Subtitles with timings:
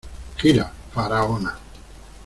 [0.39, 1.59] Gira, ¡Faraona!